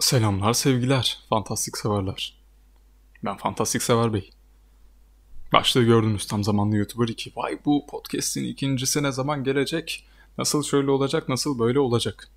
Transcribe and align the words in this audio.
Selamlar 0.00 0.52
sevgiler, 0.52 1.18
fantastik 1.28 1.78
severler. 1.78 2.38
Ben 3.24 3.36
fantastik 3.36 3.82
sever 3.82 4.12
bey. 4.12 4.30
Başta 5.52 5.82
gördünüz 5.82 6.26
tam 6.26 6.44
zamanlı 6.44 6.76
YouTuber 6.76 7.08
2. 7.08 7.32
Vay 7.36 7.58
bu 7.64 7.86
podcast'in 7.86 8.44
ikincisi 8.44 9.02
ne 9.02 9.12
zaman 9.12 9.44
gelecek? 9.44 10.06
Nasıl 10.38 10.62
şöyle 10.62 10.90
olacak, 10.90 11.28
nasıl 11.28 11.58
böyle 11.58 11.80
olacak? 11.80 12.30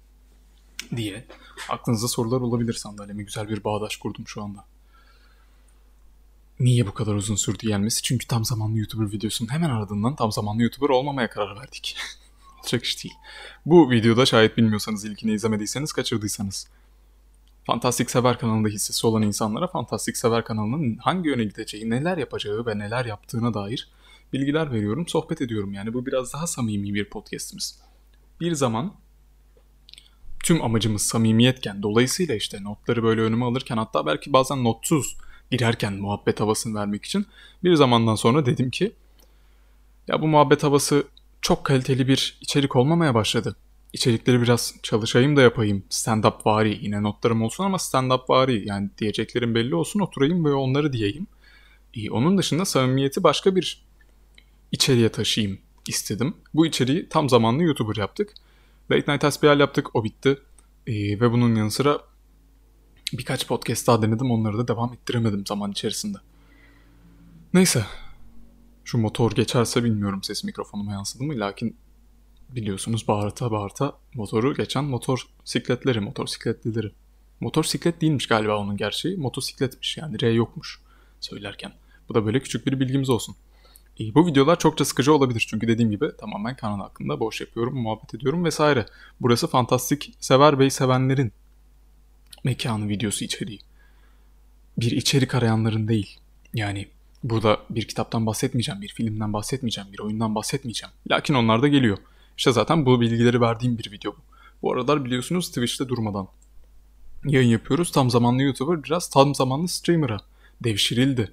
Diye 0.96 1.26
aklınızda 1.70 2.08
sorular 2.08 2.42
olabilir 2.42 2.74
sandalyeme. 2.74 3.24
Güzel 3.24 3.50
bir 3.50 3.64
bağdaş 3.64 3.98
kurdum 3.98 4.28
şu 4.28 4.44
anda. 4.44 4.66
Niye 6.62 6.88
bu 6.88 6.94
kadar 6.94 7.16
uzun 7.16 7.36
sürdü 7.36 7.68
gelmesi? 7.68 8.02
Çünkü 8.02 8.28
tam 8.28 8.46
zamanlı 8.46 8.78
YouTuber 8.78 9.12
videosunun 9.12 9.50
hemen 9.50 9.70
ardından 9.70 10.16
tam 10.16 10.32
zamanlı 10.32 10.62
YouTuber 10.62 10.90
olmamaya 10.90 11.30
karar 11.30 11.60
verdik. 11.60 11.98
Olacak 12.60 12.84
iş 12.84 13.04
değil. 13.04 13.16
Bu 13.66 13.92
videoda 13.92 14.26
şayet 14.26 14.58
bilmiyorsanız 14.58 15.06
ilkini 15.06 15.34
izlemediyseniz 15.34 15.94
kaçırdıysanız 15.94 16.68
Fantastik 17.64 18.12
Sever 18.12 18.40
kanalında 18.40 18.68
hissesi 18.68 19.08
olan 19.08 19.22
insanlara 19.22 19.68
Fantastik 19.68 20.18
Sever 20.18 20.46
kanalının 20.46 20.98
hangi 20.98 21.30
yöne 21.30 21.44
gideceği, 21.44 21.90
neler 21.90 22.18
yapacağı 22.18 22.66
ve 22.66 22.80
neler 22.80 23.06
yaptığına 23.06 23.54
dair 23.54 23.90
bilgiler 24.34 24.72
veriyorum, 24.72 25.08
sohbet 25.08 25.42
ediyorum. 25.42 25.74
Yani 25.74 25.94
bu 25.94 26.06
biraz 26.06 26.34
daha 26.34 26.48
samimi 26.48 26.94
bir 26.94 27.10
podcastimiz. 27.10 27.80
Bir 28.42 28.54
zaman 28.54 28.94
tüm 30.44 30.62
amacımız 30.62 31.02
samimiyetken, 31.02 31.84
dolayısıyla 31.84 32.36
işte 32.36 32.64
notları 32.64 33.04
böyle 33.04 33.22
önüme 33.22 33.46
alırken 33.46 33.78
hatta 33.78 34.06
belki 34.06 34.34
bazen 34.34 34.64
notsuz 34.64 35.18
girerken 35.52 35.94
muhabbet 35.94 36.40
havasını 36.40 36.80
vermek 36.80 37.06
için 37.06 37.26
bir 37.64 37.74
zamandan 37.76 38.16
sonra 38.16 38.46
dedim 38.46 38.70
ki 38.70 38.92
ya 40.08 40.22
bu 40.22 40.28
muhabbet 40.28 40.64
havası 40.64 41.04
çok 41.42 41.64
kaliteli 41.64 42.08
bir 42.08 42.38
içerik 42.42 42.76
olmamaya 42.76 43.16
başladı 43.16 43.56
içerikleri 43.94 44.42
biraz 44.42 44.76
çalışayım 44.84 45.36
da 45.36 45.42
yapayım. 45.42 45.84
Stand-up 45.90 46.46
vari 46.46 46.80
yine 46.82 47.04
notlarım 47.04 47.42
olsun 47.42 47.64
ama 47.64 47.78
stand-up 47.78 48.30
vari 48.30 48.68
yani 48.68 48.90
diyeceklerim 48.98 49.56
belli 49.56 49.76
olsun 49.76 50.00
oturayım 50.00 50.46
ve 50.46 50.54
onları 50.54 50.94
diyeyim. 50.94 51.28
Ee, 51.94 52.12
onun 52.12 52.38
dışında 52.38 52.66
samimiyeti 52.66 53.24
başka 53.24 53.56
bir 53.56 53.86
içeriye 54.72 55.10
taşıyayım 55.10 55.60
istedim. 55.88 56.34
Bu 56.54 56.66
içeriği 56.66 57.10
tam 57.10 57.30
zamanlı 57.30 57.64
YouTuber 57.64 57.96
yaptık. 57.96 58.34
Late 58.92 59.14
Night 59.14 59.34
SBL 59.34 59.60
yaptık 59.60 59.96
o 59.96 60.04
bitti. 60.04 60.38
Ee, 60.88 60.94
ve 60.94 61.32
bunun 61.32 61.56
yanı 61.56 61.72
sıra 61.72 62.00
birkaç 63.18 63.48
podcast 63.48 63.88
daha 63.88 64.02
denedim 64.02 64.32
onları 64.32 64.58
da 64.58 64.68
devam 64.68 64.94
ettiremedim 64.94 65.46
zaman 65.46 65.72
içerisinde. 65.72 66.18
Neyse. 67.54 67.86
Şu 68.86 68.98
motor 68.98 69.32
geçerse 69.32 69.84
bilmiyorum 69.84 70.24
ses 70.24 70.44
mikrofonuma 70.44 70.92
yansıdı 70.92 71.24
mı 71.24 71.34
lakin 71.40 71.76
biliyorsunuz 72.50 73.08
bağırta 73.08 73.52
bağırta 73.52 73.94
motoru 74.14 74.54
geçen 74.54 74.84
motor 74.84 75.28
sikletleri, 75.44 76.00
motosikletlileri. 76.00 76.92
Motosiklet 77.40 78.02
değilmiş 78.02 78.28
galiba 78.28 78.58
onun 78.58 78.78
gerçeği. 78.78 79.18
Motosikletmiş 79.18 79.98
yani 79.98 80.22
R 80.22 80.32
yokmuş 80.32 80.82
söylerken. 81.20 81.72
Bu 82.10 82.14
da 82.14 82.26
böyle 82.26 82.40
küçük 82.40 82.66
bir 82.66 82.80
bilgimiz 82.80 83.10
olsun. 83.10 83.36
İyi, 83.98 84.16
bu 84.16 84.28
videolar 84.28 84.60
çokça 84.60 84.86
sıkıcı 84.86 85.14
olabilir 85.14 85.46
çünkü 85.50 85.68
dediğim 85.68 85.92
gibi 85.92 86.12
tamamen 86.18 86.56
kanal 86.56 86.80
hakkında 86.80 87.20
boş 87.20 87.42
yapıyorum, 87.42 87.82
muhabbet 87.82 88.14
ediyorum 88.14 88.46
vesaire. 88.46 88.86
Burası 89.22 89.48
fantastik 89.48 90.14
sever 90.20 90.60
bey 90.60 90.70
sevenlerin 90.70 91.32
mekanı 92.44 92.90
videosu 92.90 93.26
içeriği. 93.26 93.60
Bir 94.78 94.92
içerik 94.92 95.36
arayanların 95.36 95.88
değil. 95.88 96.20
Yani 96.54 96.88
burada 97.24 97.60
bir 97.70 97.88
kitaptan 97.88 98.26
bahsetmeyeceğim, 98.26 98.82
bir 98.82 98.90
filmden 98.90 99.34
bahsetmeyeceğim, 99.34 99.94
bir 99.94 100.00
oyundan 100.00 100.36
bahsetmeyeceğim. 100.36 100.94
Lakin 101.12 101.34
onlar 101.34 101.62
da 101.62 101.68
geliyor. 101.68 101.98
İşte 102.38 102.52
zaten 102.52 102.86
bu 102.86 103.02
bilgileri 103.02 103.42
verdiğim 103.42 103.78
bir 103.78 103.92
video 103.92 104.12
bu. 104.12 104.18
Bu 104.62 104.74
aralar 104.74 105.06
biliyorsunuz 105.06 105.48
Twitch'te 105.48 105.88
durmadan 105.88 106.28
yayın 107.26 107.50
yapıyoruz. 107.50 107.92
Tam 107.92 108.10
zamanlı 108.10 108.42
YouTuber 108.42 108.84
biraz 108.84 109.10
tam 109.10 109.36
zamanlı 109.36 109.68
streamer'a 109.68 110.18
devşirildi. 110.64 111.32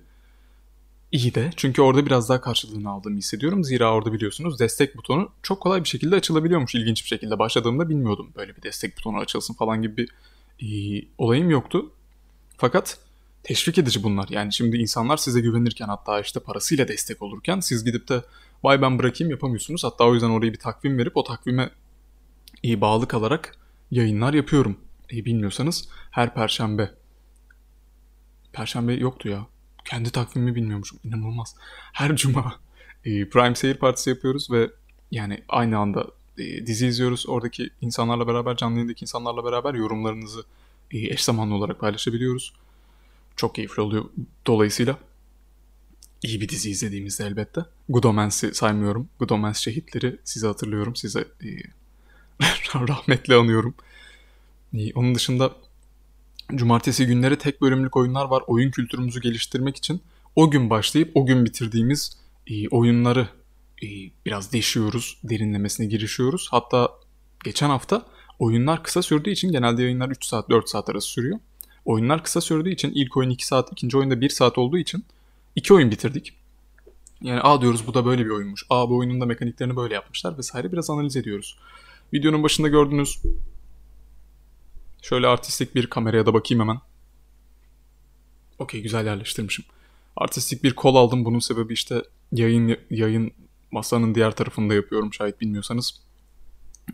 İyi 1.13 1.35
de 1.35 1.51
çünkü 1.57 1.83
orada 1.83 2.07
biraz 2.07 2.29
daha 2.29 2.41
karşılığını 2.41 2.91
aldığımı 2.91 3.19
hissediyorum. 3.19 3.65
Zira 3.65 3.95
orada 3.95 4.13
biliyorsunuz 4.13 4.61
destek 4.61 4.97
butonu 4.97 5.31
çok 5.43 5.61
kolay 5.61 5.85
bir 5.85 5.89
şekilde 5.89 6.17
açılabiliyormuş 6.17 6.75
ilginç 6.75 7.03
bir 7.03 7.09
şekilde. 7.09 7.39
Başladığımda 7.39 7.89
bilmiyordum 7.89 8.31
böyle 8.37 8.57
bir 8.57 8.63
destek 8.63 8.99
butonu 8.99 9.19
açılsın 9.19 9.55
falan 9.55 9.83
gibi 9.83 9.97
bir 9.97 10.09
e, 10.63 10.67
olayım 11.19 11.51
yoktu. 11.51 11.91
Fakat 12.57 12.99
teşvik 13.43 13.79
edici 13.79 14.03
bunlar. 14.03 14.29
Yani 14.31 14.53
şimdi 14.53 14.77
insanlar 14.77 15.17
size 15.17 15.41
güvenirken 15.41 15.89
hatta 15.89 16.21
işte 16.21 16.41
parasıyla 16.41 16.89
destek 16.89 17.23
olurken 17.23 17.61
siz 17.61 17.85
gidip 17.85 18.09
de 18.09 18.23
vay 18.63 18.83
ben 18.83 18.99
bırakayım 18.99 19.31
yapamıyorsunuz. 19.31 19.85
Hatta 19.85 20.05
o 20.05 20.15
yüzden 20.15 20.31
oraya 20.31 20.53
bir 20.53 20.59
takvim 20.59 20.99
verip 20.99 21.17
o 21.17 21.25
takvime 21.25 21.71
iyi 22.63 22.81
bağlı 22.81 23.09
kalarak 23.09 23.57
yayınlar 23.91 24.35
yapıyorum. 24.35 24.79
E, 25.13 25.25
bilmiyorsanız 25.25 25.89
her 26.11 26.35
perşembe. 26.35 26.91
Perşembe 28.53 28.93
yoktu 28.93 29.29
ya. 29.29 29.47
Kendi 29.85 30.11
takvimimi 30.11 30.55
bilmiyormuşum. 30.55 30.99
İnanılmaz. 31.05 31.55
Her 31.93 32.17
cuma 32.17 32.55
e, 33.05 33.29
Prime 33.29 33.55
Seyir 33.55 33.75
Partisi 33.75 34.11
yapıyoruz 34.11 34.51
ve 34.51 34.71
yani 35.11 35.45
aynı 35.49 35.79
anda 35.79 36.01
e, 36.01 36.07
dizi 36.39 36.87
izliyoruz. 36.87 37.29
Oradaki 37.29 37.71
insanlarla 37.81 38.27
beraber, 38.27 38.57
canlı 38.57 38.75
yayındaki 38.75 39.03
insanlarla 39.03 39.45
beraber 39.45 39.75
yorumlarınızı 39.75 40.45
e, 40.91 40.99
eş 40.99 41.25
zamanlı 41.25 41.55
olarak 41.55 41.81
paylaşabiliyoruz. 41.81 42.53
Çok 43.37 43.55
keyifli 43.55 43.83
oluyor 43.83 44.05
dolayısıyla 44.47 44.99
iyi 46.23 46.41
bir 46.41 46.49
dizi 46.49 46.71
izlediğimizde 46.71 47.25
elbette. 47.27 47.61
Good 47.89 48.05
Omen's'i 48.05 48.55
saymıyorum. 48.55 49.09
Good 49.19 49.31
Omens 49.31 49.59
şehitleri 49.59 50.19
size 50.25 50.47
hatırlıyorum. 50.47 50.97
Size 50.97 51.21
e, 51.21 51.49
rahmetle 52.89 53.35
anıyorum. 53.35 53.75
E, 54.75 54.93
onun 54.93 55.15
dışında 55.15 55.53
cumartesi 56.55 57.07
günleri 57.07 57.39
tek 57.39 57.61
bölümlük 57.61 57.97
oyunlar 57.97 58.25
var. 58.25 58.43
Oyun 58.47 58.71
kültürümüzü 58.71 59.21
geliştirmek 59.21 59.77
için 59.77 60.03
o 60.37 60.51
gün 60.51 60.71
başlayıp 60.71 61.11
o 61.15 61.27
gün 61.27 61.45
bitirdiğimiz 61.45 62.19
e, 62.47 62.69
oyunları 62.69 63.29
e, 63.83 63.87
biraz 64.27 64.53
deşiyoruz. 64.53 65.19
Derinlemesine 65.25 65.87
girişiyoruz. 65.87 66.49
Hatta 66.51 66.93
geçen 67.45 67.69
hafta 67.69 68.07
oyunlar 68.39 68.83
kısa 68.83 69.03
sürdüğü 69.03 69.31
için 69.31 69.53
genelde 69.53 69.83
yayınlar 69.83 70.11
3 70.11 70.25
saat 70.25 70.51
4 70.51 70.69
saat 70.69 70.89
arası 70.89 71.09
sürüyor. 71.09 71.39
Oyunlar 71.85 72.25
kısa 72.25 72.41
sürdüğü 72.41 72.71
için 72.71 72.93
ilk 72.95 73.17
oyun 73.17 73.31
2 73.31 73.47
saat, 73.47 73.73
ikinci 73.73 73.97
oyunda 73.99 74.21
1 74.21 74.29
saat 74.29 74.59
olduğu 74.59 74.79
için 74.79 75.05
İki 75.59 75.75
oyun 75.75 75.91
bitirdik. 75.91 76.33
Yani 77.21 77.41
a 77.41 77.61
diyoruz 77.61 77.87
bu 77.87 77.95
da 77.95 78.07
böyle 78.07 78.25
bir 78.25 78.31
oyunmuş. 78.31 78.67
A 78.71 78.91
bu 78.91 78.97
oyunun 78.97 79.21
da 79.21 79.27
mekaniklerini 79.27 79.77
böyle 79.77 79.95
yapmışlar 79.95 80.39
vesaire 80.39 80.73
biraz 80.73 80.91
analiz 80.91 81.17
ediyoruz. 81.17 81.59
Videonun 82.13 82.43
başında 82.43 82.69
gördünüz. 82.69 83.23
Şöyle 85.03 85.27
artistik 85.27 85.75
bir 85.75 85.87
kameraya 85.87 86.27
da 86.27 86.35
bakayım 86.35 86.61
hemen. 86.61 86.81
Okey 88.59 88.83
güzel 88.83 89.07
yerleştirmişim. 89.07 89.65
Artistik 90.17 90.65
bir 90.65 90.75
kol 90.75 90.95
aldım. 90.95 91.25
Bunun 91.25 91.39
sebebi 91.39 91.73
işte 91.73 92.03
yayın 92.33 92.77
yayın 92.91 93.33
masanın 93.71 94.15
diğer 94.15 94.37
tarafında 94.37 94.75
yapıyorum 94.75 95.15
şayet 95.15 95.41
bilmiyorsanız. 95.41 96.01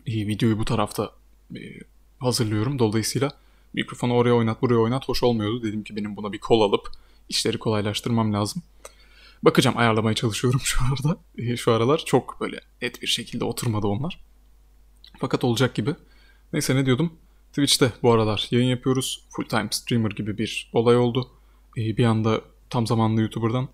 İyi, 0.05 0.27
videoyu 0.27 0.59
bu 0.59 0.65
tarafta 0.65 1.11
e, 1.55 1.59
hazırlıyorum. 2.19 2.79
Dolayısıyla 2.79 3.31
mikrofonu 3.73 4.13
oraya 4.13 4.33
oynat 4.33 4.61
buraya 4.61 4.77
oynat 4.77 5.09
hoş 5.09 5.23
olmuyordu. 5.23 5.63
Dedim 5.63 5.83
ki 5.83 5.95
benim 5.95 6.15
buna 6.15 6.33
bir 6.33 6.39
kol 6.39 6.61
alıp 6.61 6.91
işleri 7.29 7.57
kolaylaştırmam 7.57 8.33
lazım. 8.33 8.63
Bakacağım 9.43 9.77
ayarlamaya 9.77 10.15
çalışıyorum 10.15 10.59
şu 10.63 10.79
arada. 10.85 11.19
E, 11.37 11.57
şu 11.57 11.71
aralar 11.71 12.03
çok 12.05 12.41
böyle 12.41 12.59
net 12.81 13.01
bir 13.01 13.07
şekilde 13.07 13.45
oturmadı 13.45 13.87
onlar. 13.87 14.19
Fakat 15.19 15.43
olacak 15.43 15.75
gibi. 15.75 15.95
Neyse 16.53 16.75
ne 16.75 16.85
diyordum? 16.85 17.13
Twitch'te 17.49 17.93
bu 18.03 18.11
aralar 18.11 18.47
yayın 18.51 18.67
yapıyoruz. 18.67 19.25
Full 19.29 19.45
time 19.45 19.67
streamer 19.71 20.11
gibi 20.11 20.37
bir 20.37 20.69
olay 20.73 20.97
oldu. 20.97 21.31
E, 21.77 21.97
bir 21.97 22.05
anda 22.05 22.41
tam 22.69 22.87
zamanlı 22.87 23.21
YouTuber'dan. 23.21 23.69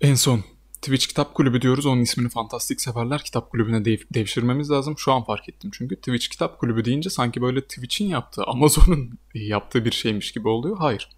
En 0.00 0.14
son 0.14 0.44
Twitch 0.82 1.06
Kitap 1.06 1.34
Kulübü 1.34 1.62
diyoruz. 1.62 1.86
Onun 1.86 2.00
ismini 2.00 2.28
Fantastik 2.28 2.80
Severler 2.80 3.22
Kitap 3.24 3.50
Kulübü'ne 3.50 3.84
dev, 3.84 3.98
devşirmemiz 4.14 4.70
lazım. 4.70 4.98
Şu 4.98 5.12
an 5.12 5.24
fark 5.24 5.48
ettim 5.48 5.70
çünkü. 5.74 5.96
Twitch 5.96 6.28
Kitap 6.28 6.58
Kulübü 6.58 6.84
deyince 6.84 7.10
sanki 7.10 7.42
böyle 7.42 7.60
Twitch'in 7.60 8.06
yaptığı, 8.06 8.44
Amazon'un 8.44 9.18
yaptığı 9.34 9.84
bir 9.84 9.92
şeymiş 9.92 10.32
gibi 10.32 10.48
oluyor. 10.48 10.76
Hayır. 10.78 11.08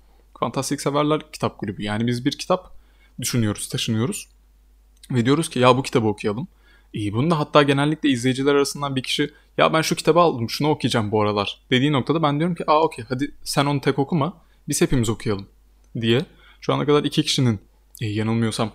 Fantastik 0.40 0.80
Severler 0.80 1.32
Kitap 1.32 1.58
Kulübü. 1.58 1.82
Yani 1.82 2.06
biz 2.06 2.24
bir 2.24 2.32
kitap 2.32 2.72
düşünüyoruz, 3.20 3.68
taşınıyoruz. 3.68 4.28
Ve 5.10 5.24
diyoruz 5.24 5.50
ki 5.50 5.58
ya 5.58 5.76
bu 5.76 5.82
kitabı 5.82 6.06
okuyalım. 6.06 6.48
İyi 6.92 7.12
bunu 7.12 7.30
da 7.30 7.38
hatta 7.38 7.62
genellikle 7.62 8.08
izleyiciler 8.08 8.54
arasından 8.54 8.96
bir 8.96 9.02
kişi 9.02 9.30
ya 9.58 9.72
ben 9.72 9.82
şu 9.82 9.96
kitabı 9.96 10.20
aldım 10.20 10.50
şunu 10.50 10.68
okuyacağım 10.68 11.12
bu 11.12 11.22
aralar 11.22 11.60
dediği 11.70 11.92
noktada 11.92 12.22
ben 12.22 12.38
diyorum 12.38 12.54
ki 12.54 12.64
aa 12.66 12.82
okey 12.82 13.04
hadi 13.08 13.34
sen 13.44 13.66
onu 13.66 13.80
tek 13.80 13.98
okuma 13.98 14.36
biz 14.68 14.80
hepimiz 14.80 15.08
okuyalım 15.08 15.46
diye. 16.00 16.24
Şu 16.60 16.74
ana 16.74 16.86
kadar 16.86 17.04
iki 17.04 17.22
kişinin 17.22 17.60
e, 18.00 18.06
yanılmıyorsam 18.06 18.72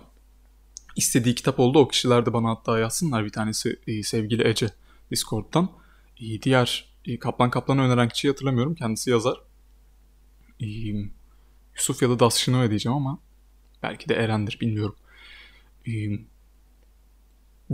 istediği 0.96 1.34
kitap 1.34 1.60
oldu. 1.60 1.78
O 1.78 1.88
kişiler 1.88 2.26
de 2.26 2.32
bana 2.32 2.50
hatta 2.50 2.78
yazsınlar. 2.78 3.24
Bir 3.24 3.32
tanesi 3.32 3.80
e, 3.86 4.02
sevgili 4.02 4.48
Ece 4.48 4.70
Discord'dan. 5.10 5.70
E, 6.20 6.42
diğer 6.42 6.94
e, 7.04 7.18
Kaplan 7.18 7.50
Kaplan'ı 7.50 7.82
öneren 7.82 8.08
kişiyi 8.08 8.28
hatırlamıyorum. 8.28 8.74
Kendisi 8.74 9.10
yazar. 9.10 9.40
E, 10.60 10.66
Yusuf 11.74 12.02
ya 12.02 12.10
da 12.10 12.20
Dasşino'ya 12.20 12.70
diyeceğim 12.70 12.96
ama 12.96 13.18
belki 13.82 14.08
de 14.08 14.14
Eren'dir 14.14 14.58
bilmiyorum. 14.60 14.96
Ee, 15.88 15.92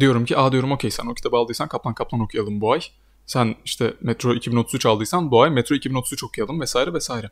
Diyorum 0.01 0.25
ki 0.25 0.37
aa 0.37 0.53
diyorum 0.53 0.73
okey 0.73 0.91
sen 0.91 1.07
o 1.07 1.15
kitabı 1.15 1.37
aldıysan 1.37 1.69
Kaplan 1.69 1.95
Kaplan 1.95 2.21
okuyalım 2.21 2.61
bu 2.61 2.73
ay. 2.73 2.81
Sen 3.27 3.55
işte 3.65 3.95
Metro 4.01 4.35
2033 4.35 4.87
aldıysan 4.87 5.31
bu 5.31 5.43
ay 5.43 5.51
Metro 5.51 5.75
2033 5.75 6.25
okuyalım 6.25 6.61
vesaire 6.61 6.95
vesaire. 6.95 7.31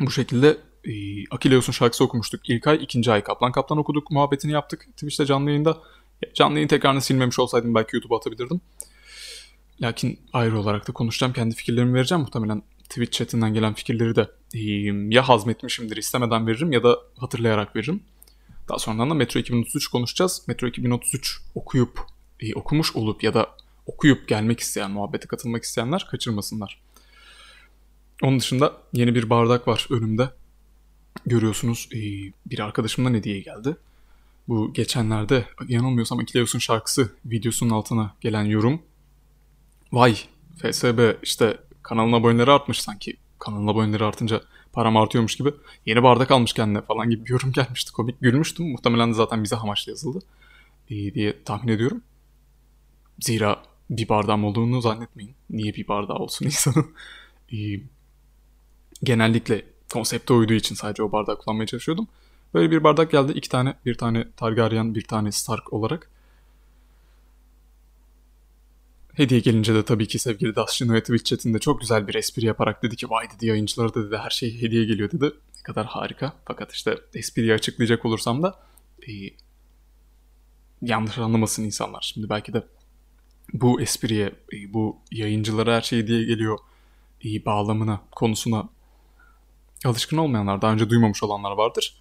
Bu 0.00 0.10
şekilde 0.10 0.56
e, 0.86 1.24
Akileus'un 1.30 1.72
şarkısı 1.72 2.04
okumuştuk 2.04 2.48
ilk 2.48 2.66
ay. 2.66 2.78
ikinci 2.82 3.12
ay 3.12 3.22
Kaplan 3.22 3.52
Kaplan 3.52 3.78
okuduk. 3.78 4.10
Muhabbetini 4.10 4.52
yaptık 4.52 4.86
Twitch'te 4.92 5.26
canlı 5.26 5.50
yayında. 5.50 5.78
Canlı 6.34 6.54
yayın 6.54 6.68
tekrarını 6.68 7.00
silmemiş 7.00 7.38
olsaydım 7.38 7.74
belki 7.74 7.96
YouTube'a 7.96 8.16
atabilirdim. 8.18 8.60
Lakin 9.80 10.20
ayrı 10.32 10.58
olarak 10.58 10.88
da 10.88 10.92
konuşacağım. 10.92 11.32
Kendi 11.32 11.54
fikirlerimi 11.54 11.94
vereceğim. 11.94 12.22
Muhtemelen 12.22 12.62
Twitch 12.88 13.18
chatinden 13.18 13.54
gelen 13.54 13.74
fikirleri 13.74 14.16
de 14.16 14.30
e, 14.54 14.60
ya 15.14 15.28
hazmetmişimdir 15.28 15.96
istemeden 15.96 16.46
veririm 16.46 16.72
ya 16.72 16.82
da 16.82 16.98
hatırlayarak 17.16 17.76
veririm. 17.76 18.02
Daha 18.68 18.78
sonradan 18.78 19.10
da 19.10 19.14
Metro 19.14 19.40
2033 19.40 19.88
konuşacağız. 19.88 20.42
Metro 20.48 20.66
2033 20.66 21.40
okuyup, 21.54 22.00
e, 22.40 22.54
okumuş 22.54 22.96
olup 22.96 23.22
ya 23.22 23.34
da 23.34 23.50
okuyup 23.86 24.28
gelmek 24.28 24.60
isteyen, 24.60 24.90
muhabbete 24.90 25.28
katılmak 25.28 25.62
isteyenler 25.62 26.06
kaçırmasınlar. 26.10 26.82
Onun 28.22 28.40
dışında 28.40 28.72
yeni 28.92 29.14
bir 29.14 29.30
bardak 29.30 29.68
var 29.68 29.86
önümde. 29.90 30.30
Görüyorsunuz 31.26 31.88
e, 31.92 31.98
bir 32.46 32.58
arkadaşımdan 32.58 33.14
hediye 33.14 33.40
geldi. 33.40 33.76
Bu 34.48 34.72
geçenlerde 34.72 35.44
yanılmıyorsam 35.68 36.18
Akileus'un 36.18 36.58
şarkısı 36.58 37.12
videosunun 37.24 37.70
altına 37.70 38.14
gelen 38.20 38.44
yorum. 38.44 38.82
Vay 39.92 40.16
FSB 40.56 41.22
işte 41.22 41.58
kanalın 41.82 42.12
aboneleri 42.12 42.50
artmış 42.50 42.82
sanki. 42.82 43.16
Kanalın 43.38 43.66
aboneleri 43.66 44.04
artınca 44.04 44.42
param 44.72 44.96
artıyormuş 44.96 45.36
gibi. 45.36 45.52
Yeni 45.86 46.02
bardak 46.02 46.30
almış 46.30 46.52
kendine 46.52 46.82
falan 46.82 47.10
gibi 47.10 47.24
bir 47.24 47.30
yorum 47.30 47.52
gelmişti. 47.52 47.92
Komik 47.92 48.20
gülmüştüm. 48.20 48.70
Muhtemelen 48.70 49.10
de 49.10 49.14
zaten 49.14 49.44
bize 49.44 49.56
hamaçlı 49.56 49.92
yazıldı 49.92 50.18
e, 50.90 51.14
diye 51.14 51.42
tahmin 51.44 51.72
ediyorum. 51.72 52.02
Zira 53.20 53.62
bir 53.90 54.08
bardağım 54.08 54.44
olduğunu 54.44 54.80
zannetmeyin. 54.80 55.34
Niye 55.50 55.74
bir 55.74 55.88
bardağı 55.88 56.16
olsun 56.16 56.46
insanın? 56.46 56.86
e, 57.52 57.56
genellikle 59.02 59.64
konsepte 59.92 60.34
uyduğu 60.34 60.52
için 60.54 60.74
sadece 60.74 61.02
o 61.02 61.12
bardağı 61.12 61.38
kullanmaya 61.38 61.66
çalışıyordum. 61.66 62.08
Böyle 62.54 62.70
bir 62.70 62.84
bardak 62.84 63.10
geldi. 63.10 63.32
iki 63.32 63.48
tane, 63.48 63.74
bir 63.86 63.94
tane 63.94 64.32
Targaryen, 64.36 64.94
bir 64.94 65.04
tane 65.04 65.32
Stark 65.32 65.72
olarak. 65.72 66.10
Hediye 69.14 69.40
gelince 69.40 69.74
de 69.74 69.84
tabii 69.84 70.08
ki 70.08 70.18
sevgili 70.18 70.56
Dustin 70.56 71.00
Twitch 71.00 71.24
chatinde 71.24 71.58
çok 71.58 71.80
güzel 71.80 72.08
bir 72.08 72.14
espri 72.14 72.46
yaparak 72.46 72.82
dedi 72.82 72.96
ki 72.96 73.10
vay 73.10 73.30
dedi 73.30 73.46
yayıncılara 73.46 73.94
da 73.94 74.06
dedi 74.06 74.16
her 74.16 74.30
şey 74.30 74.62
hediye 74.62 74.84
geliyor 74.84 75.10
dedi. 75.10 75.24
Ne 75.24 75.62
kadar 75.62 75.86
harika. 75.86 76.32
Fakat 76.44 76.72
işte 76.72 76.98
espriyi 77.14 77.54
açıklayacak 77.54 78.04
olursam 78.04 78.42
da 78.42 78.58
e, 79.08 79.12
yanlış 80.82 81.18
anlamasın 81.18 81.64
insanlar. 81.64 82.10
Şimdi 82.14 82.28
belki 82.28 82.52
de 82.52 82.62
bu 83.52 83.80
espriye, 83.80 84.26
e, 84.26 84.72
bu 84.72 84.96
yayıncılara 85.10 85.76
her 85.76 85.82
şey 85.82 85.98
hediye 85.98 86.24
geliyor 86.24 86.58
e, 87.24 87.44
bağlamına, 87.44 88.00
konusuna 88.10 88.68
alışkın 89.86 90.16
olmayanlar, 90.16 90.62
daha 90.62 90.72
önce 90.72 90.90
duymamış 90.90 91.22
olanlar 91.22 91.52
vardır. 91.52 91.96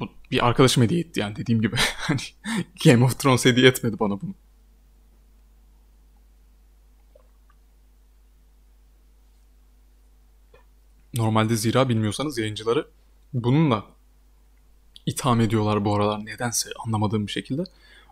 Bu 0.00 0.08
bir 0.30 0.46
arkadaşım 0.46 0.82
hediye 0.82 1.00
etti 1.00 1.20
yani 1.20 1.36
dediğim 1.36 1.62
gibi. 1.62 1.76
Hani 1.96 2.20
Game 2.84 3.04
of 3.04 3.18
Thrones 3.18 3.44
hediye 3.44 3.68
etmedi 3.68 3.98
bana 4.00 4.20
bunu. 4.20 4.34
Normalde 11.14 11.56
zira 11.56 11.88
bilmiyorsanız 11.88 12.38
yayıncıları 12.38 12.88
bununla 13.32 13.84
itham 15.06 15.40
ediyorlar 15.40 15.84
bu 15.84 15.94
aralar 15.94 16.26
nedense 16.26 16.70
anlamadığım 16.86 17.26
bir 17.26 17.32
şekilde. 17.32 17.64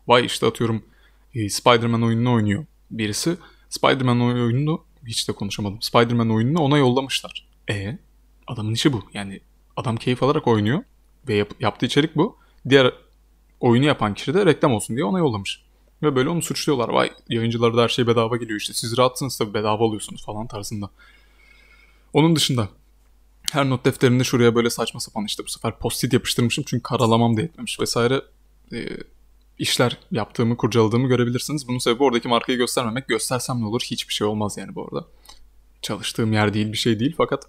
Vay 0.09 0.27
işte 0.27 0.47
atıyorum 0.47 0.85
e, 1.35 1.51
Spider-Man 1.51 2.03
oyununu 2.03 2.33
oynuyor 2.33 2.67
birisi. 2.91 3.37
Spider-Man 3.69 4.21
oyununu 4.21 4.85
hiç 5.07 5.29
de 5.29 5.33
konuşamadım. 5.33 5.83
Spider-Man 5.83 6.31
oyununu 6.31 6.61
ona 6.61 6.79
yollamışlar. 6.79 7.47
E 7.71 7.99
adamın 8.47 8.75
işi 8.75 8.93
bu. 8.93 9.03
Yani 9.15 9.41
adam 9.77 9.97
keyif 9.97 10.23
alarak 10.23 10.47
oynuyor 10.47 10.83
ve 11.29 11.35
yap, 11.35 11.51
yaptığı 11.61 11.87
içerik 11.87 12.17
bu. 12.17 12.37
Diğer 12.69 12.95
oyunu 13.61 13.85
yapan 13.85 14.15
kişi 14.15 14.35
de 14.35 14.47
reklam 14.47 14.73
olsun 14.73 14.97
diye 14.97 15.05
ona 15.05 15.19
yollamış. 15.19 15.67
Ve 16.03 16.17
böyle 16.17 16.29
onu 16.29 16.43
suçluyorlar. 16.43 16.89
Vay 16.89 17.11
yayıncılara 17.29 17.77
da 17.77 17.83
her 17.83 17.89
şey 17.89 18.07
bedava 18.07 18.37
geliyor 18.37 18.61
işte. 18.61 18.75
Siz 18.75 18.99
rahatsınız 18.99 19.39
tabii 19.39 19.55
bedava 19.55 19.87
alıyorsunuz 19.87 20.25
falan 20.25 20.47
tarzında. 20.47 20.91
Onun 22.13 22.37
dışında 22.37 22.69
her 23.53 23.71
not 23.71 23.85
defterinde 23.85 24.25
şuraya 24.25 24.55
böyle 24.55 24.71
saçma 24.71 25.01
sapan 25.01 25.25
işte 25.25 25.45
bu 25.45 25.49
sefer 25.49 25.79
post-it 25.79 26.13
yapıştırmışım 26.13 26.65
çünkü 26.67 26.83
karalamam 26.83 27.37
da 27.37 27.41
yetmemiş 27.41 27.81
vesaire 27.81 28.23
e, 28.73 28.89
işler 29.59 29.99
yaptığımı, 30.11 30.57
kurcaladığımı 30.57 31.09
görebilirsiniz. 31.09 31.69
Bunun 31.69 31.79
sebebi 31.79 32.03
oradaki 32.03 32.29
markayı 32.29 32.59
göstermemek. 32.59 33.09
Göstersem 33.09 33.61
ne 33.61 33.67
olur? 33.67 33.81
Hiçbir 33.85 34.15
şey 34.15 34.27
olmaz 34.27 34.57
yani 34.59 34.75
bu 34.75 34.85
arada. 34.85 35.07
Çalıştığım 35.83 36.33
yer 36.33 36.55
değil 36.55 36.73
bir 36.73 36.77
şey 36.77 37.01
değil 37.01 37.15
fakat 37.19 37.49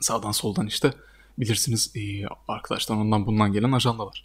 sağdan 0.00 0.32
soldan 0.32 0.66
işte 0.66 0.92
bilirsiniz 1.38 1.92
e, 1.96 2.26
arkadaşlar 2.48 2.96
ondan 2.96 3.26
bundan 3.26 3.52
gelen 3.52 3.72
ajandalar. 3.72 4.24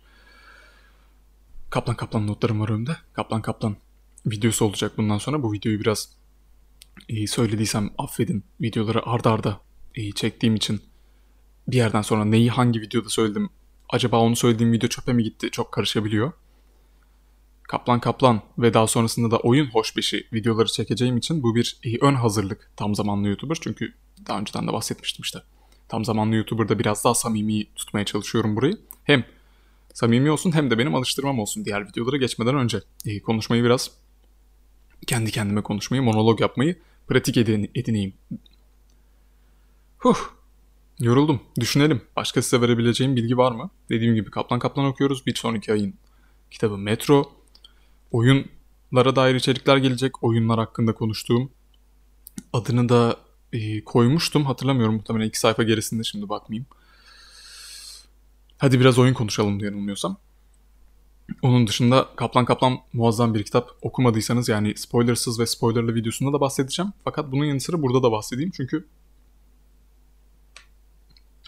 Kaplan 1.69 1.95
Kaplan 1.95 2.27
notlarım 2.27 2.61
var 2.61 2.69
önümde. 2.69 2.97
Kaplan 3.13 3.41
Kaplan 3.41 3.75
videosu 4.25 4.65
olacak 4.65 4.91
bundan 4.97 5.17
sonra. 5.17 5.43
Bu 5.43 5.53
videoyu 5.53 5.79
biraz 5.79 6.09
e, 7.09 7.27
söylediysem 7.27 7.89
affedin. 7.97 8.43
Videoları 8.61 9.05
ardarda 9.05 9.49
arda 9.49 9.59
e, 9.95 10.11
çektiğim 10.11 10.55
için 10.55 10.81
bir 11.67 11.77
yerden 11.77 12.01
sonra 12.01 12.25
neyi 12.25 12.49
hangi 12.49 12.81
videoda 12.81 13.09
söyledim 13.09 13.49
acaba 13.91 14.19
onu 14.19 14.35
söylediğim 14.35 14.71
video 14.71 14.89
çöpe 14.89 15.13
mi 15.13 15.23
gitti 15.23 15.51
çok 15.51 15.71
karışabiliyor. 15.71 16.31
Kaplan 17.63 17.99
Kaplan 17.99 18.41
ve 18.57 18.73
daha 18.73 18.87
sonrasında 18.87 19.31
da 19.31 19.37
oyun 19.37 19.65
hoş 19.65 19.97
bir 19.97 20.01
şey 20.01 20.27
videoları 20.33 20.67
çekeceğim 20.67 21.17
için 21.17 21.43
bu 21.43 21.55
bir 21.55 21.79
e, 21.83 21.97
ön 21.97 22.15
hazırlık 22.15 22.71
tam 22.75 22.95
zamanlı 22.95 23.27
YouTuber. 23.27 23.57
Çünkü 23.61 23.93
daha 24.27 24.39
önceden 24.39 24.67
de 24.67 24.73
bahsetmiştim 24.73 25.23
işte. 25.23 25.39
Tam 25.91 26.05
zamanlı 26.05 26.35
YouTuber'da 26.35 26.79
biraz 26.79 27.03
daha 27.05 27.13
samimi 27.13 27.65
tutmaya 27.75 28.05
çalışıyorum 28.05 28.55
burayı. 28.55 28.77
Hem 29.03 29.23
samimi 29.93 30.31
olsun 30.31 30.51
hem 30.51 30.71
de 30.71 30.77
benim 30.77 30.95
alıştırmam 30.95 31.39
olsun 31.39 31.65
diğer 31.65 31.87
videolara 31.87 32.17
geçmeden 32.17 32.55
önce. 32.55 32.81
E, 33.05 33.21
konuşmayı 33.21 33.63
biraz 33.63 33.91
kendi 35.07 35.31
kendime 35.31 35.61
konuşmayı, 35.61 36.03
monolog 36.03 36.41
yapmayı 36.41 36.75
pratik 37.07 37.37
edin, 37.37 37.71
edineyim. 37.75 38.13
Huh. 39.97 40.17
Yoruldum. 40.99 41.39
Düşünelim. 41.59 42.01
Başka 42.15 42.41
size 42.41 42.61
verebileceğim 42.61 43.15
bilgi 43.15 43.37
var 43.37 43.51
mı? 43.51 43.69
Dediğim 43.89 44.15
gibi 44.15 44.31
Kaplan 44.31 44.59
Kaplan 44.59 44.85
okuyoruz. 44.85 45.25
Bir 45.25 45.35
sonraki 45.35 45.73
ayın 45.73 45.93
kitabı 46.51 46.77
Metro. 46.77 47.31
Oyunlara 48.11 49.15
dair 49.15 49.35
içerikler 49.35 49.77
gelecek. 49.77 50.23
Oyunlar 50.23 50.59
hakkında 50.59 50.93
konuştuğum. 50.93 51.51
Adını 52.53 52.89
da 52.89 53.17
e, 53.53 53.83
koymuştum. 53.83 54.45
Hatırlamıyorum 54.45 54.95
muhtemelen 54.95 55.27
iki 55.27 55.39
sayfa 55.39 55.63
gerisinde 55.63 56.03
şimdi 56.03 56.29
bakmayayım. 56.29 56.65
Hadi 58.57 58.79
biraz 58.79 58.99
oyun 58.99 59.13
konuşalım 59.13 59.59
diye 59.59 59.69
yanılmıyorsam. 59.71 60.17
Onun 61.41 61.67
dışında 61.67 62.09
Kaplan 62.15 62.45
Kaplan 62.45 62.79
muazzam 62.93 63.33
bir 63.33 63.43
kitap. 63.43 63.71
Okumadıysanız 63.81 64.49
yani 64.49 64.77
spoilersız 64.77 65.39
ve 65.39 65.45
spoilerlı 65.45 65.95
videosunda 65.95 66.33
da 66.33 66.41
bahsedeceğim. 66.41 66.91
Fakat 67.03 67.31
bunun 67.31 67.45
yanı 67.45 67.61
sıra 67.61 67.81
burada 67.81 68.03
da 68.03 68.11
bahsedeyim 68.11 68.51
çünkü 68.51 68.87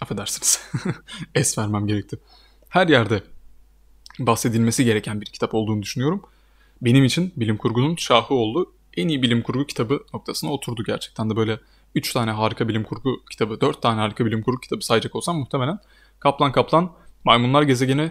affedersiniz 0.00 0.60
es 1.34 1.58
vermem 1.58 1.86
gerekti. 1.86 2.18
Her 2.68 2.88
yerde 2.88 3.22
bahsedilmesi 4.18 4.84
gereken 4.84 5.20
bir 5.20 5.26
kitap 5.26 5.54
olduğunu 5.54 5.82
düşünüyorum. 5.82 6.22
Benim 6.82 7.04
için 7.04 7.32
bilim 7.36 7.56
kurgunun 7.56 7.96
şahı 7.96 8.34
oldu. 8.34 8.72
En 8.96 9.08
iyi 9.08 9.22
bilim 9.22 9.42
kurgu 9.42 9.66
kitabı 9.66 10.00
noktasına 10.14 10.52
oturdu 10.52 10.84
gerçekten 10.84 11.30
de 11.30 11.36
böyle 11.36 11.60
3 11.94 12.12
tane 12.12 12.30
harika 12.30 12.68
bilim 12.68 12.82
kurgu 12.82 13.24
kitabı, 13.30 13.60
4 13.60 13.82
tane 13.82 14.00
harika 14.00 14.26
bilim 14.26 14.42
kurgu 14.42 14.60
kitabı 14.60 14.84
sayacak 14.84 15.16
olsam 15.16 15.38
muhtemelen 15.38 15.78
Kaplan 16.20 16.52
Kaplan, 16.52 16.92
Maymunlar 17.24 17.62
Gezegeni, 17.62 18.10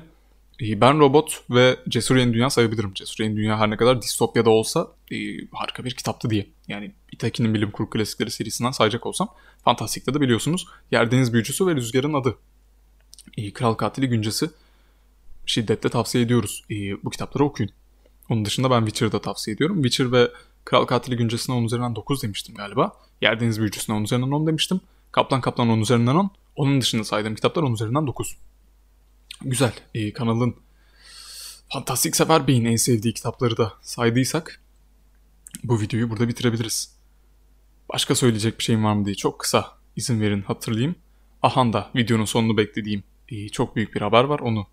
e, 0.62 0.82
Ben 0.82 1.00
Robot 1.00 1.44
ve 1.50 1.80
Cesur 1.90 2.16
Yeni 2.16 2.34
Dünya 2.34 2.50
sayabilirim. 2.50 2.94
Cesur 2.94 3.24
Yeni 3.24 3.36
Dünya 3.36 3.60
her 3.60 3.70
ne 3.70 3.78
kadar 3.78 4.02
distopyada 4.02 4.50
olsa 4.50 4.88
e, 5.12 5.16
harika 5.52 5.86
bir 5.86 5.92
kitaptı 5.92 6.30
diye. 6.30 6.48
Yani 6.68 6.92
Itaki'nin 7.12 7.54
bilim 7.54 7.72
kurgu 7.72 7.90
klasikleri 7.90 8.32
serisinden 8.32 8.72
sayacak 8.72 9.06
olsam 9.06 9.30
Fantastik'te 9.64 10.14
de 10.14 10.22
biliyorsunuz 10.22 10.68
Yerdeniz 10.92 11.34
Büyücüsü 11.34 11.68
ve 11.68 11.76
Rüzgar'ın 11.76 12.14
adı. 12.14 12.38
E, 13.38 13.54
Kral 13.54 13.74
Katili 13.74 14.10
Güncesi 14.10 14.50
şiddetle 15.46 15.90
tavsiye 15.90 16.24
ediyoruz. 16.24 16.64
E, 16.72 17.04
bu 17.04 17.10
kitapları 17.10 17.44
okuyun. 17.44 17.72
Onun 18.30 18.46
dışında 18.46 18.72
ben 18.72 18.80
Witcher'ı 18.80 19.12
da 19.12 19.22
tavsiye 19.22 19.56
ediyorum. 19.56 19.84
Witcher 19.84 20.12
ve 20.12 20.32
Kral 20.66 20.86
Katili 20.86 21.18
Güncesi'ne 21.18 21.56
10 21.56 21.64
üzerinden 21.64 21.96
9 21.96 22.24
demiştim 22.24 22.56
galiba. 22.56 22.92
Yerdeniz 23.24 23.60
Büyücüsü'ne 23.60 23.96
10 23.96 24.04
üzerinden 24.04 24.32
10 24.32 24.48
demiştim. 24.48 24.82
Kaplan 25.12 25.42
Kaplan 25.42 25.70
10 25.70 25.80
üzerinden 25.80 26.16
10. 26.16 26.32
Onun 26.56 26.82
dışında 26.82 27.04
saydığım 27.04 27.36
kitaplar 27.36 27.64
10 27.64 27.74
üzerinden 27.74 28.08
9. 28.08 28.38
Güzel. 29.42 29.74
E, 29.94 30.14
kanalın 30.14 30.56
Fantastik 31.74 32.16
Sefer 32.16 32.48
Bey'in 32.48 32.66
en 32.66 32.76
sevdiği 32.76 33.14
kitapları 33.14 33.58
da 33.58 33.74
saydıysak 33.82 34.62
bu 35.64 35.82
videoyu 35.82 36.10
burada 36.10 36.28
bitirebiliriz. 36.28 36.96
Başka 37.94 38.16
söyleyecek 38.16 38.60
bir 38.60 38.64
şeyim 38.64 38.84
var 38.84 38.94
mı 38.94 39.06
diye 39.06 39.16
çok 39.16 39.40
kısa 39.40 39.78
izin 39.96 40.22
verin 40.22 40.42
hatırlayayım. 40.42 40.96
Ahanda 41.42 41.90
videonun 41.96 42.26
sonunu 42.26 42.58
beklediğim 42.58 43.04
e, 43.30 43.50
çok 43.50 43.76
büyük 43.76 43.96
bir 43.96 44.02
haber 44.02 44.24
var 44.24 44.40
onu 44.40 44.68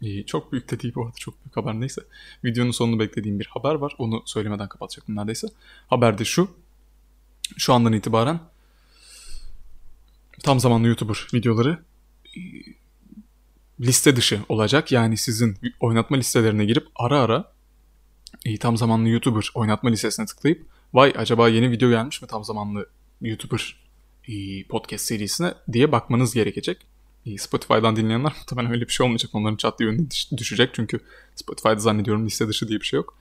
İyi, 0.00 0.26
çok 0.26 0.52
büyük 0.52 0.70
de 0.70 0.80
değil 0.80 0.94
bu 0.94 1.04
arada 1.04 1.16
çok 1.16 1.44
büyük 1.44 1.56
haber 1.56 1.80
neyse. 1.80 2.02
Videonun 2.44 2.70
sonunu 2.70 2.98
beklediğim 2.98 3.40
bir 3.40 3.46
haber 3.46 3.74
var. 3.74 3.94
Onu 3.98 4.22
söylemeden 4.26 4.68
kapatacaktım 4.68 5.16
neredeyse. 5.16 5.48
Haber 5.88 6.18
de 6.18 6.24
şu. 6.24 6.48
Şu 7.56 7.72
andan 7.74 7.92
itibaren 7.92 8.40
tam 10.42 10.60
zamanlı 10.60 10.86
YouTuber 10.86 11.26
videoları 11.34 11.78
e, 12.36 12.40
liste 13.80 14.16
dışı 14.16 14.40
olacak. 14.48 14.92
Yani 14.92 15.16
sizin 15.16 15.56
oynatma 15.80 16.16
listelerine 16.16 16.64
girip 16.64 16.86
ara 16.96 17.20
ara 17.20 17.52
e, 18.44 18.56
tam 18.58 18.76
zamanlı 18.76 19.08
YouTuber 19.08 19.50
oynatma 19.54 19.90
listesine 19.90 20.26
tıklayıp 20.26 20.66
vay 20.92 21.12
acaba 21.16 21.48
yeni 21.48 21.70
video 21.70 21.90
gelmiş 21.90 22.22
mi 22.22 22.28
tam 22.28 22.44
zamanlı 22.44 22.88
YouTuber 23.20 23.76
e, 24.28 24.64
podcast 24.64 25.04
serisine 25.04 25.54
diye 25.72 25.92
bakmanız 25.92 26.34
gerekecek. 26.34 26.86
Spotify'dan 27.38 27.96
dinleyenler 27.96 28.32
muhtemelen 28.38 28.72
öyle 28.72 28.88
bir 28.88 28.92
şey 28.92 29.04
olmayacak. 29.04 29.30
Onların 29.34 29.56
çatlı 29.56 29.84
yönüne 29.84 30.06
düşecek 30.36 30.70
çünkü 30.74 31.00
Spotify'da 31.34 31.78
zannediyorum 31.78 32.26
liste 32.26 32.48
dışı 32.48 32.68
diye 32.68 32.80
bir 32.80 32.84
şey 32.84 32.96
yok. 32.96 33.18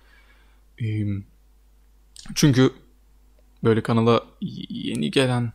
Çünkü 2.35 2.71
böyle 3.63 3.83
kanala 3.83 4.25
yeni 4.69 5.11
gelen 5.11 5.53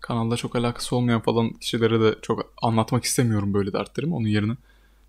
kanalda 0.00 0.36
çok 0.36 0.56
alakası 0.56 0.96
olmayan 0.96 1.20
falan 1.20 1.50
kişilere 1.52 2.00
de 2.00 2.14
çok 2.22 2.52
anlatmak 2.62 3.04
istemiyorum 3.04 3.54
böyle 3.54 3.72
dertlerimi. 3.72 4.14
Onun 4.14 4.26
yerine 4.26 4.56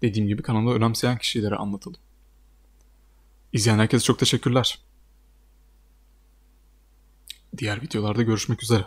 dediğim 0.02 0.28
gibi 0.28 0.42
kanalda 0.44 0.74
önemseyen 0.74 1.18
kişilere 1.18 1.56
anlatalım. 1.56 2.00
İzleyen 3.54 3.80
herkese 3.80 4.04
çok 4.04 4.20
teşekkürler. 4.20 4.80
Diğer 7.58 7.82
videolarda 7.82 8.22
görüşmek 8.22 8.64
üzere. 8.64 8.86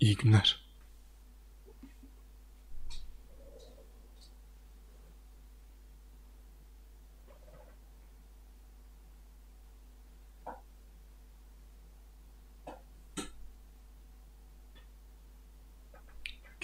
İyi 0.00 0.16
günler. 0.16 0.67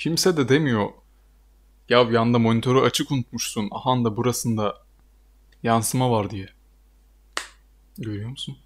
Kimse 0.04 0.37
de 0.37 0.49
demiyor. 0.49 0.88
Ya 1.88 1.99
yanda 2.00 2.38
monitörü 2.38 2.78
açık 2.78 3.11
unutmuşsun. 3.11 3.68
Aha 3.73 4.04
da 4.04 4.16
burasında 4.16 4.75
yansıma 5.62 6.11
var 6.11 6.30
diye. 6.30 6.49
Görüyor 7.99 8.30
musun? 8.30 8.56